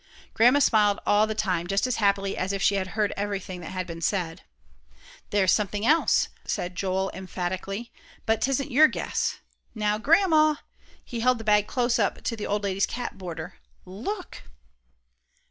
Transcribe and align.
Grandma 0.33 0.57
smiled 0.57 0.99
all 1.05 1.27
the 1.27 1.35
time, 1.35 1.67
just 1.67 1.85
as 1.85 1.97
happily 1.97 2.35
as 2.35 2.51
if 2.51 2.59
she 2.59 2.73
had 2.73 2.87
heard 2.97 3.13
everything 3.15 3.61
that 3.61 3.69
had 3.69 3.85
been 3.85 4.01
said. 4.01 4.41
"There's 5.29 5.51
something 5.51 5.85
else," 5.85 6.29
said 6.43 6.73
Joel, 6.75 7.11
emphatically, 7.13 7.91
"but 8.25 8.41
'tisn't 8.41 8.71
your 8.71 8.87
guess. 8.87 9.37
Now, 9.75 9.99
Grandma," 9.99 10.55
he 11.05 11.19
held 11.19 11.37
the 11.37 11.43
bag 11.43 11.67
close 11.67 11.99
up 11.99 12.23
to 12.23 12.35
the 12.35 12.47
old 12.47 12.63
lady's 12.63 12.87
cap 12.87 13.13
border, 13.19 13.57
"look!" 13.85 14.41